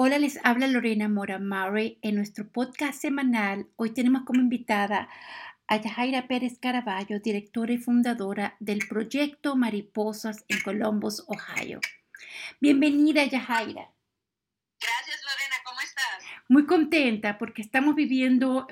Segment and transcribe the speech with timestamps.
[0.00, 1.98] Hola, les habla Lorena Mora Murray.
[2.02, 5.08] En nuestro podcast semanal, hoy tenemos como invitada
[5.66, 11.80] a Yajaira Pérez Caraballo, directora y fundadora del proyecto Mariposas en Columbus, Ohio.
[12.60, 13.90] Bienvenida, Yajaira.
[14.80, 15.56] Gracias, Lorena.
[15.64, 16.24] ¿Cómo estás?
[16.48, 18.68] Muy contenta porque estamos viviendo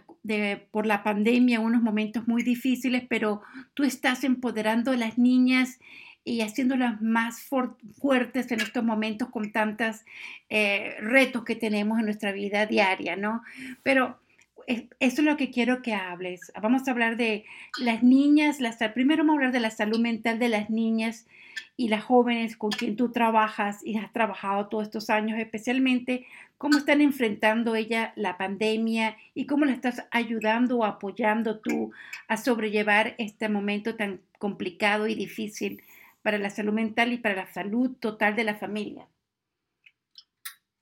[0.70, 3.43] por la pandemia unos momentos muy difíciles, pero
[3.74, 5.80] tú estás empoderando a las niñas
[6.27, 10.04] y haciéndolas más fuertes en estos momentos con tantos
[10.50, 13.45] eh, retos que tenemos en nuestra vida diaria, ¿no?
[13.84, 14.19] Pero
[14.66, 16.52] eso es lo que quiero que hables.
[16.60, 17.45] Vamos a hablar de
[17.78, 21.28] las niñas, las, primero vamos a hablar de la salud mental de las niñas
[21.77, 26.27] y las jóvenes con quien tú trabajas y has trabajado todos estos años, especialmente
[26.58, 31.92] cómo están enfrentando ella la pandemia y cómo la estás ayudando o apoyando tú
[32.27, 35.83] a sobrellevar este momento tan complicado y difícil
[36.26, 39.06] para la salud mental y para la salud total de la familia.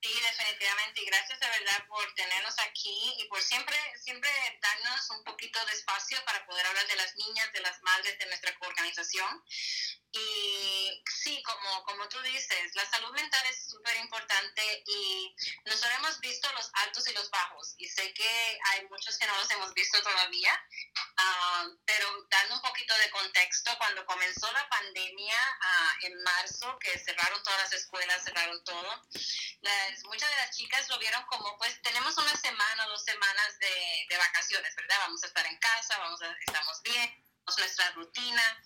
[0.00, 1.02] Sí, definitivamente.
[1.02, 4.30] Y gracias de verdad por tenernos aquí y por siempre, siempre
[4.62, 8.24] darnos un poquito de espacio para poder hablar de las niñas, de las madres de
[8.24, 9.44] nuestra organización.
[10.12, 15.36] Y sí, como, como tú dices, la salud mental es súper importante y
[15.66, 19.36] nosotros hemos visto los altos y los bajos y sé que hay muchos que no
[19.36, 20.52] los hemos visto todavía,
[21.16, 26.98] ah, pero dando un poquito de contexto, cuando comenzó la pandemia uh, en marzo, que
[26.98, 29.02] cerraron todas las escuelas, cerraron todo,
[29.60, 34.06] las, muchas de las chicas lo vieron como, pues tenemos una semana, dos semanas de,
[34.08, 34.96] de vacaciones, ¿verdad?
[35.00, 37.24] Vamos a estar en casa, vamos a, estamos bien,
[37.58, 38.62] nuestra rutina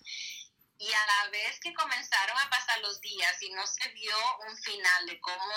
[0.79, 4.15] y a la vez que comenzaron a pasar los días y no se vio
[4.47, 5.53] un final de cómo,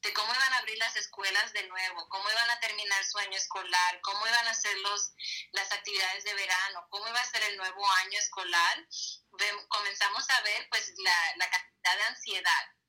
[0.00, 3.36] de cómo iban a abrir las escuelas de nuevo, cómo iban a terminar su año
[3.36, 5.12] escolar, cómo iban a ser los,
[5.52, 8.86] las actividades de verano, cómo iba a ser el nuevo año escolar,
[9.68, 12.79] comenzamos a ver pues la, la cantidad de ansiedad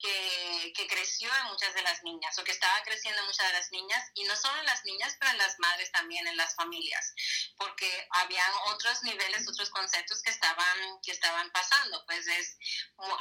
[0.00, 3.52] que, que, creció en muchas de las niñas o que estaba creciendo en muchas de
[3.52, 6.54] las niñas y no solo en las niñas, pero en las madres también, en las
[6.54, 7.14] familias,
[7.56, 12.56] porque habían otros niveles, otros conceptos que estaban, que estaban pasando, pues es,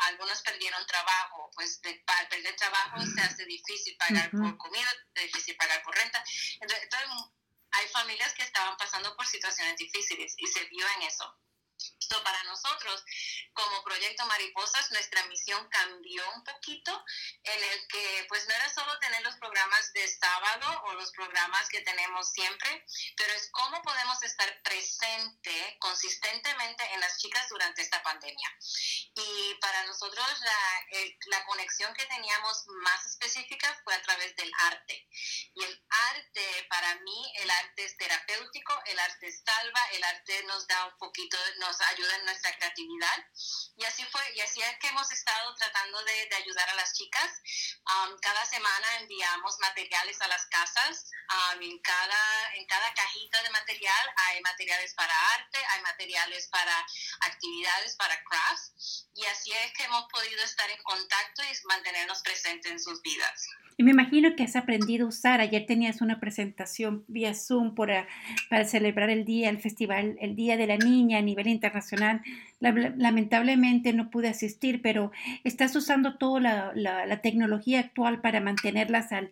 [0.07, 5.55] algunos perdieron trabajo, pues de, para perder trabajo se hace difícil pagar por comida, difícil
[5.57, 6.23] pagar por renta,
[6.61, 7.09] entonces, entonces
[7.71, 11.37] hay familias que estaban pasando por situaciones difíciles y se vio en eso
[12.23, 13.03] para nosotros,
[13.53, 17.03] como Proyecto Mariposas, nuestra misión cambió un poquito
[17.43, 21.69] en el que pues no era solo tener los programas de sábado o los programas
[21.69, 28.01] que tenemos siempre, pero es cómo podemos estar presente consistentemente en las chicas durante esta
[28.01, 28.49] pandemia.
[29.15, 30.85] Y para nosotros la,
[31.27, 35.07] la conexión que teníamos más específica fue a través del arte.
[35.53, 40.65] Y el arte, para mí, el arte es terapéutico, el arte salva, el arte nos
[40.67, 43.25] da un poquito, nos ayuda ayuda en nuestra creatividad.
[43.75, 46.93] Y así fue, y así es que hemos estado tratando de, de ayudar a las
[46.93, 47.31] chicas.
[47.85, 51.11] Um, cada semana enviamos materiales a las casas.
[51.29, 56.85] Um, en, cada, en cada cajita de material hay materiales para arte, hay materiales para
[57.21, 59.07] actividades, para crafts.
[59.15, 63.47] Y así es que hemos podido estar en contacto y mantenernos presentes en sus vidas.
[63.79, 65.39] Y me imagino que has aprendido a usar.
[65.39, 68.05] Ayer tenías una presentación vía Zoom para
[68.65, 72.21] celebrar el día, el festival, el Día de la Niña a nivel internacional.
[72.59, 75.13] lamentablemente no pude asistir, pero
[75.45, 79.31] estás usando toda la, tecnología actual para mantenerlas al,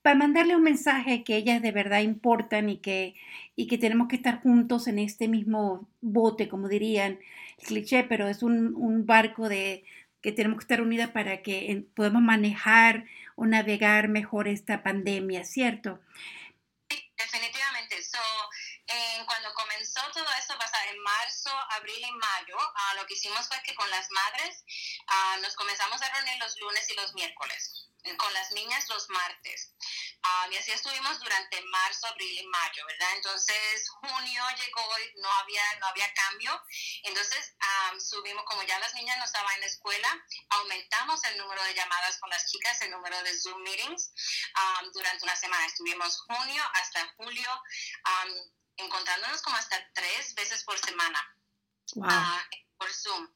[0.00, 3.16] para mandarle un mensaje que ellas de verdad importan y que,
[3.54, 7.18] y que tenemos que estar juntos en este mismo bote, como dirían
[7.58, 9.84] el cliché, pero es un, un barco de,
[10.26, 13.04] que tenemos que estar unidas para que podamos manejar
[13.36, 16.00] o navegar mejor esta pandemia, ¿cierto?
[16.90, 18.02] Sí, definitivamente.
[18.02, 18.18] So,
[19.26, 20.54] cuando comenzó todo esto,
[20.90, 24.64] en marzo, abril y mayo, ah, lo que hicimos fue que con las madres
[25.08, 29.74] ah, nos comenzamos a reunir los lunes y los miércoles con las niñas los martes.
[30.26, 33.12] Um, y así estuvimos durante marzo, abril y mayo, ¿verdad?
[33.16, 36.62] Entonces junio llegó y no había, no había cambio.
[37.04, 37.54] Entonces
[37.92, 41.74] um, subimos, como ya las niñas no estaban en la escuela, aumentamos el número de
[41.74, 44.12] llamadas con las chicas, el número de Zoom meetings
[44.56, 45.66] um, durante una semana.
[45.66, 47.50] Estuvimos junio hasta julio,
[48.76, 51.20] encontrándonos como hasta tres veces por semana.
[51.94, 52.08] Wow.
[52.10, 52.44] Ah,
[52.78, 53.28] por Zoom.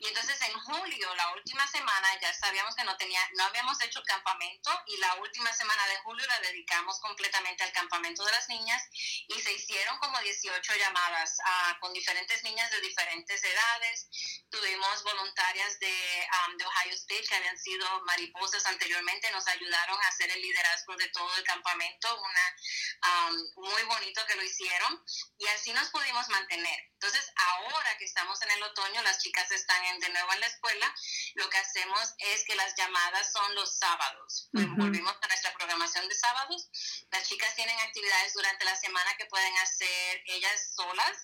[0.00, 4.00] Y entonces en julio, la última semana, ya sabíamos que no tenía, no habíamos hecho
[4.00, 8.48] el campamento y la última semana de julio la dedicamos completamente al campamento de las
[8.48, 8.82] niñas
[9.28, 14.08] y se hicieron como 18 llamadas uh, con diferentes niñas de diferentes edades.
[14.50, 20.08] Tuvimos voluntarias de, um, de Ohio State que habían sido mariposas anteriormente, nos ayudaron a
[20.08, 25.02] hacer el liderazgo de todo el campamento, una, um, muy bonito que lo hicieron
[25.38, 26.80] y así nos pudimos mantener.
[26.92, 30.40] Entonces ahora que estamos en el otoño, otoño, las chicas están en, de nuevo en
[30.40, 30.94] la escuela,
[31.34, 34.48] lo que hacemos es que las llamadas son los sábados.
[34.52, 36.70] Volvimos a nuestra programación de sábados.
[37.10, 41.16] Las chicas tienen actividades durante la semana que pueden hacer ellas solas,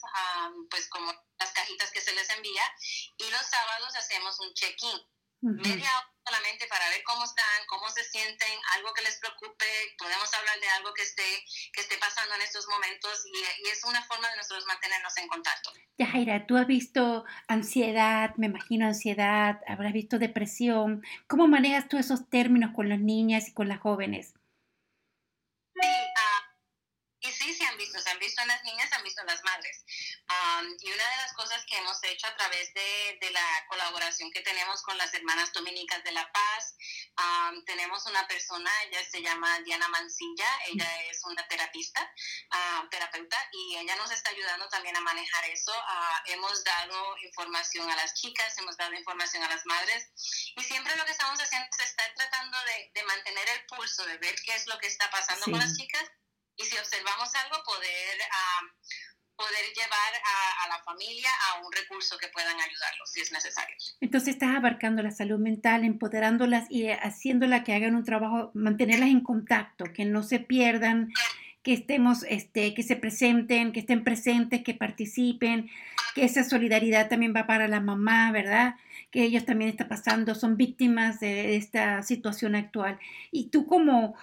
[0.71, 2.63] pues como las cajitas que se les envía,
[3.19, 5.01] y los sábados hacemos un check-in.
[5.41, 9.67] Media hora solamente para ver cómo están, cómo se sienten, algo que les preocupe,
[9.99, 14.03] podemos hablar de algo que esté, que esté pasando en estos momentos y, es una
[14.05, 15.71] forma de nosotros mantenernos en contacto.
[15.99, 21.03] Yajaira, tú has visto ansiedad, me imagino ansiedad, habrás visto depresión.
[21.26, 24.35] ¿Cómo manejas tú esos términos con las niñas y con las jóvenes?
[25.75, 25.88] Sí,
[27.25, 29.29] y sí, se han visto, se han visto en las niñas, se han visto en
[29.29, 29.85] las madres.
[30.79, 34.43] y una de las cosas que hemos hecho a través de, de, la colaboración que
[34.43, 36.76] tenemos con las hermanas dominicas de La Paz,
[37.65, 42.12] tenemos una persona, ella se llama Diana Mancilla, ella es una terapista,
[42.91, 45.73] terapeuta, y ella nos está ayudando también a manejar eso.
[45.75, 50.11] Ah, hemos dado información a las chicas, hemos dado información a las madres,
[50.56, 54.19] y siempre lo que estamos haciendo es estar tratando de, de mantener el pulso, de
[54.19, 56.05] ver qué es lo que está pasando con las chicas
[56.56, 58.19] y si observamos algo, poder,
[59.37, 60.12] poder llevar
[60.65, 63.77] a, la familia a un recurso que puedan ayudarlos si es necesario.
[64.01, 69.21] Entonces estás abarcando la salud mental, empoderándolas y haciéndola que hagan un trabajo, mantenerlas en
[69.21, 71.12] contacto, que no se pierdan
[71.65, 75.71] que estemos, este, que se presenten, que estén presentes, que participen,
[76.15, 78.77] que esa solidaridad también va para la mamá, ¿verdad?
[79.11, 82.99] Que ellos también están pasando, son víctimas de esta situación actual.
[83.31, 84.15] Y tú como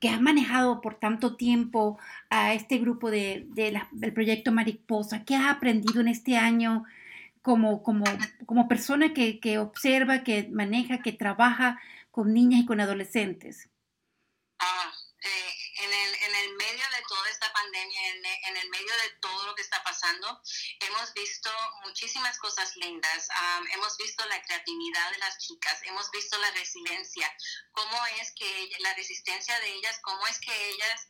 [0.00, 1.98] que, has manejado por tanto tiempo
[2.30, 3.46] a este grupo de,
[3.92, 5.24] del proyecto Mariposa?
[5.24, 6.84] ¿Qué has aprendido en este año
[7.42, 8.04] como, como,
[8.46, 11.80] como persona que, que, observa, que maneja, que trabaja
[12.10, 13.68] con niñas y con adolescentes?
[14.58, 14.92] Ah,
[15.22, 16.34] eh, en, el, en
[17.80, 20.40] pandemia, en, en, el medio de todo lo que está pasando,
[20.80, 21.50] hemos visto
[21.84, 23.28] muchísimas cosas lindas.
[23.72, 27.34] hemos visto la creatividad de las chicas, hemos visto la resiliencia,
[27.72, 31.08] cómo es que la resistencia de ellas, cómo es que ellas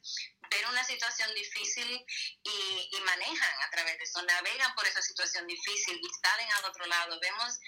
[0.51, 2.05] ven una situación difícil
[2.43, 6.65] y, y, manejan a través de eso, navegan por esa situación difícil y salen al
[6.65, 7.21] otro lado.
[7.21, 7.59] Vemos,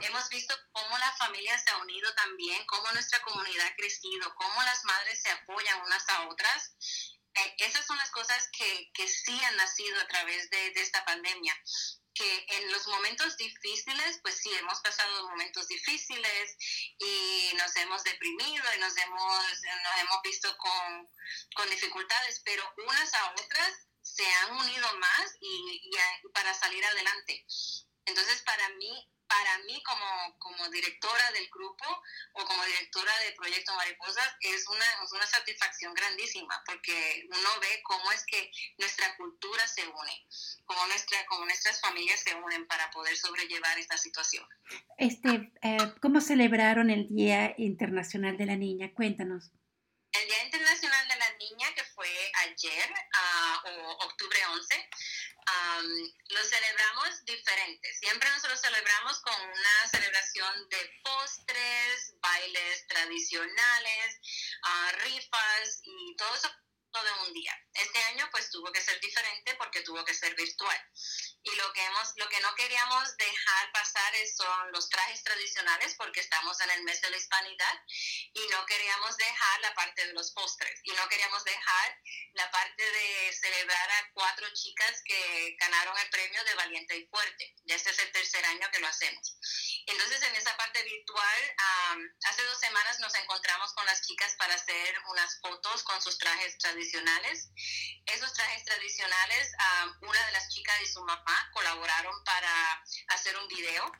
[0.00, 4.62] hemos visto cómo la familia se ha unido también, cómo nuestra comunidad ha crecido, cómo
[4.62, 6.74] las madres se apoyan unas a otras.
[7.34, 11.02] Eh, esas son las cosas que, que, sí han nacido a través de, de esta
[11.06, 11.54] pandemia
[12.12, 16.56] que en los momentos difíciles, pues sí, hemos pasado momentos difíciles
[16.98, 19.44] y nos hemos deprimido y nos hemos,
[19.84, 21.08] nos hemos visto con,
[21.54, 27.46] con dificultades, pero unas a otras se han unido más y, y, para salir adelante.
[28.04, 31.86] Entonces, para mí, para mí como, como directora del grupo
[32.32, 37.80] o como directora del Proyecto Mariposas es una, es una satisfacción grandísima porque uno ve
[37.84, 40.26] cómo es que nuestra cultura se une,
[40.64, 44.44] cómo, nuestra, cómo nuestras familias se unen para poder sobrellevar esta situación.
[44.98, 48.92] Este, eh, ¿Cómo celebraron el Día Internacional de la Niña?
[48.94, 49.52] Cuéntanos.
[50.12, 54.88] El Día Internacional de la Niña, que fue ayer, uh, o octubre 11,
[55.46, 57.94] um, lo celebramos diferente.
[57.94, 64.20] Siempre nosotros celebramos con una celebración de postres, bailes tradicionales,
[64.64, 66.50] uh, rifas y todo eso
[66.98, 67.56] de un día.
[67.72, 70.76] Este año pues tuvo que ser diferente porque tuvo que ser virtual.
[71.42, 76.20] Y lo que, hemos, lo que no queríamos dejar pasar son los trajes tradicionales porque
[76.20, 77.80] estamos en el mes de la hispanidad
[78.34, 81.98] y no queríamos dejar la parte de los postres y no queríamos dejar
[82.34, 87.54] la parte de celebrar a cuatro chicas que ganaron el premio de Valiente y Fuerte.
[87.64, 89.38] Ya este es el tercer año que lo hacemos.
[89.86, 91.56] Entonces en esa parte virtual,
[92.24, 96.58] hace dos semanas nos encontramos con las chicas para hacer unas fotos con sus trajes
[96.58, 97.50] tradicionales tradicionales.
[98.06, 99.52] Esos trajes tradicionales,
[100.00, 103.92] una de las chicas y su mamá colaboraron para hacer un video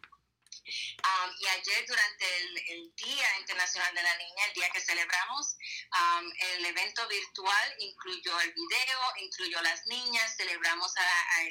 [1.38, 2.36] y ayer durante
[2.72, 5.56] el, Día Internacional de la Niña, el día que celebramos,
[6.54, 10.92] el evento virtual incluyó el video, incluyó las niñas, celebramos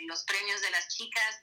[0.02, 1.36] los premios de las chicas,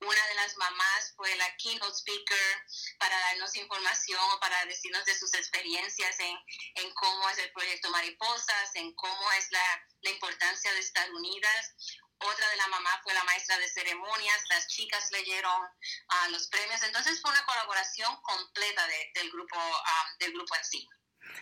[0.00, 2.62] una de las mamás fue la keynote speaker
[2.98, 6.36] para darnos información o para decirnos de sus experiencias en,
[6.74, 12.02] en cómo es el proyecto Mariposas, en cómo es la, la importancia de estar unidas.
[12.24, 16.82] Otra de la mamá fue la maestra de ceremonias, las chicas leyeron uh, los premios,
[16.82, 20.88] entonces fue una colaboración completa de, del, grupo, um, del grupo en sí.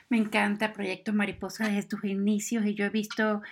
[0.08, 3.42] Me encanta Proyecto Mariposa desde tus inicios y yo he visto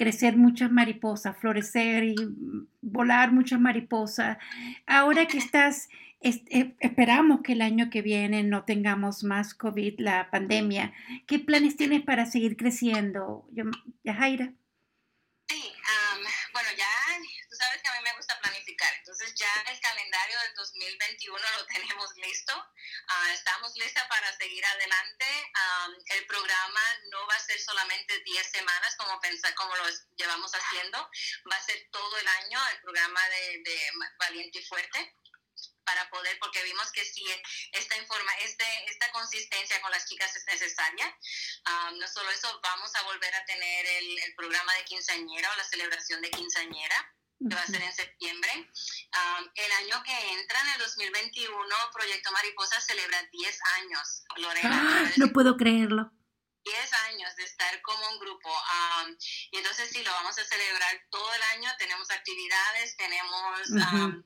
[0.00, 2.16] crecer muchas mariposas, florecer y
[2.80, 4.38] volar muchas mariposas.
[4.86, 5.90] Ahora que estás,
[6.22, 10.94] eh, esperamos que el año que viene no tengamos más COVID, la pandemia.
[11.26, 13.46] ¿Qué planes tienes para seguir creciendo,
[14.02, 14.54] Yajaira?
[15.50, 15.72] Sí,
[16.54, 16.86] bueno, ya
[17.50, 18.88] tú sabes que a mí me gusta planificar.
[18.98, 22.52] Entonces ya el calendario del 2021 lo tenemos listo.
[23.08, 25.26] Ah, estamos listas para seguir adelante.
[26.06, 26.80] el programa
[27.10, 29.84] no va a ser solamente 10 semanas como, pensar, como lo
[30.16, 30.98] llevamos haciendo,
[31.50, 33.80] va a ser todo el año el programa de, de
[34.18, 35.16] Valiente y Fuerte
[35.84, 37.24] para poder, porque vimos que si
[37.72, 41.18] esta, informa, este, esta consistencia con las chicas es necesaria.
[41.94, 45.64] no solo eso, vamos a volver a tener el, el, programa de quinceañera o la
[45.64, 47.14] celebración de quinceañera
[47.48, 48.50] que va a ser en septiembre.
[49.54, 55.04] el año que entra, en el 2021, Proyecto Mariposa celebra 10 años, Lorena.
[55.06, 55.10] ¡Ah!
[55.16, 56.12] no puedo creerlo.
[56.62, 58.50] 10 años de estar como un grupo.
[59.50, 61.70] y entonces sí, lo vamos a celebrar todo el año.
[61.78, 63.68] Tenemos actividades, tenemos,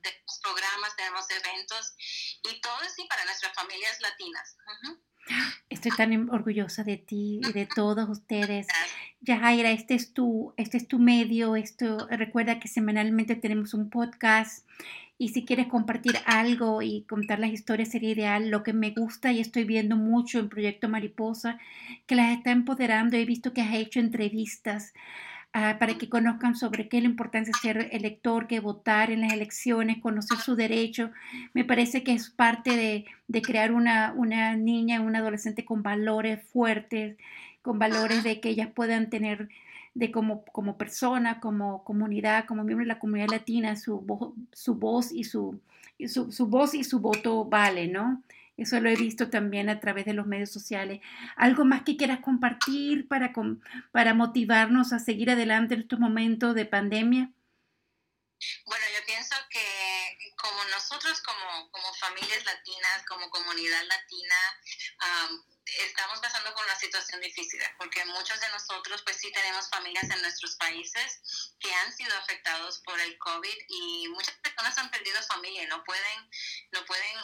[0.03, 1.95] tenemos programas, tenemos eventos
[2.43, 4.57] y todo es sí para nuestras familias latinas.
[5.85, 8.67] Estoy tan orgullosa de ti y de todos ustedes.
[9.21, 11.57] Yajaira, este es tu, este es tu medio.
[11.57, 14.67] Esto, recuerda que semanalmente tenemos un podcast
[15.19, 18.49] y si quieres compartir algo y contar las historias sería ideal.
[18.49, 21.59] Lo que me gusta y estoy viendo mucho en Proyecto Mariposa,
[22.07, 23.19] que las está empoderando.
[23.19, 24.95] He visto que has hecho entrevistas
[25.55, 29.23] ah, para que conozcan sobre qué es la importancia de ser elector, que votar en
[29.23, 31.11] las elecciones, conocer su derecho.
[31.55, 36.43] Me parece que es parte de, de crear una, una niña, una adolescente con valores
[36.53, 37.17] fuertes,
[37.63, 39.49] con valores de que ellas puedan tener
[39.95, 44.05] de como, como persona, como comunidad, como miembro de la comunidad latina, su,
[44.53, 45.61] su voz y su,
[46.07, 48.23] su, su, voz y su voto vale, ¿no?
[48.57, 51.01] Eso lo he visto también a través de los medios sociales.
[51.37, 53.33] ¿Algo más que quieras compartir para,
[53.91, 57.33] para motivarnos a seguir adelante en estos momentos de pandemia?
[58.67, 64.37] Bueno, yo pienso que como nosotros, como, como familias latinas, como comunidad latina,
[65.65, 70.21] estamos pasando por una situación difícil, porque muchos de nosotros pues sí tenemos familias en
[70.21, 75.63] nuestros países que han sido afectados por el COVID y muchas personas han perdido familia
[75.63, 76.31] y no pueden,
[76.73, 77.17] no pueden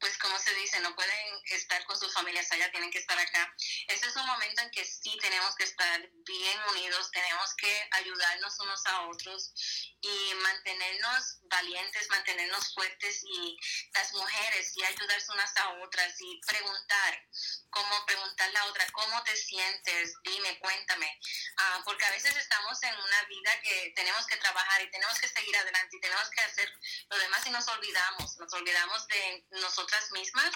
[0.00, 3.54] pues como se dice, no pueden estar con sus familias allá, tienen que estar acá.
[3.86, 8.58] Este es un momento en que sí tenemos que estar bien unidos, tenemos que ayudarnos
[8.60, 9.52] unos a otros
[10.00, 13.56] y mantenernos valientes, mantenernos fuertes y
[13.94, 17.26] las mujeres y ayudarse unas a otras y preguntar,
[17.70, 20.14] cómo preguntarle a otra, ¿cómo te sientes?
[20.22, 21.20] Dime, cuéntame.
[21.58, 25.28] Ah, porque a veces estamos en una vida que tenemos que trabajar y tenemos que
[25.28, 26.72] seguir adelante y tenemos que hacer
[27.08, 29.44] lo demás y nos olvidamos, nos olvidamos de
[29.90, 30.50] nosotras mismas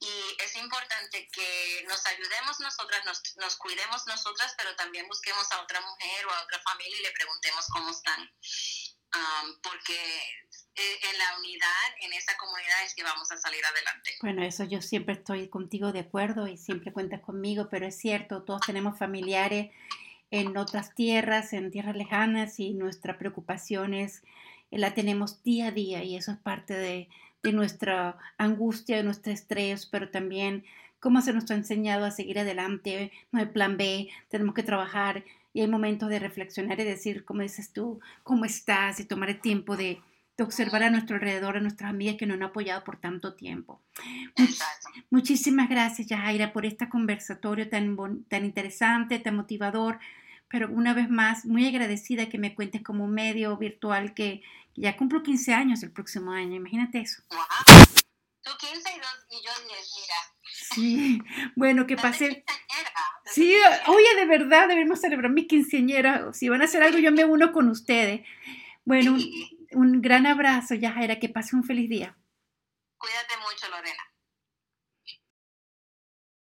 [0.00, 5.62] y es importante que nos ayudemos nosotras, nos, nos cuidemos nosotras, pero también busquemos a
[5.62, 8.30] otra mujer o a otra familia y le preguntemos cómo están
[9.62, 11.68] porque eh, en la unidad,
[12.00, 14.10] en esa comunidad es que vamos a salir adelante.
[14.20, 18.42] Bueno, eso yo siempre estoy contigo de acuerdo y siempre cuentas conmigo, pero es cierto,
[18.42, 19.70] todos tenemos familiares
[20.30, 24.22] en otras tierras, en tierras lejanas y nuestra preocupación es,
[24.70, 27.08] eh, la tenemos día a día y eso es parte de,
[27.44, 30.64] de nuestra angustia, de nuestro estrés, pero también
[30.98, 35.22] cómo se nos ha enseñado a seguir adelante, no hay plan B, tenemos que trabajar
[35.52, 39.40] y hay momentos de reflexionar y decir, como dices tú, cómo estás y tomar el
[39.40, 40.00] tiempo de,
[40.36, 43.80] observar a nuestro alrededor, a nuestras amigas que nos han apoyado por tanto tiempo.
[45.10, 50.00] muchísimas gracias, Yajaira, por este conversatorio tan, tan interesante, tan motivador,
[50.54, 54.40] pero una vez más, muy agradecida que me cuentes como medio virtual que,
[54.76, 57.24] ya cumplo 15 años el próximo año, imagínate eso.
[58.40, 58.76] Tú 15
[59.30, 60.14] y, yo 10, mira.
[60.52, 61.22] Sí,
[61.56, 62.44] bueno, que pase.
[63.24, 63.52] Sí,
[63.88, 66.32] oye, de verdad, debemos celebrar mi quinceañera.
[66.32, 68.20] Si van a hacer algo, yo me uno con ustedes.
[68.84, 69.24] Bueno, un,
[69.72, 72.16] un gran abrazo, Yajaira, que pase un feliz día.
[72.96, 73.43] Cuídate mucho.